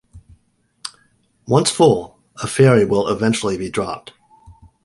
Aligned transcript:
Once 1.47 1.69
full, 1.69 2.17
a 2.41 2.47
fairy 2.47 2.85
will 2.85 3.07
eventually 3.07 3.55
be 3.55 3.69
dropped. 3.69 4.13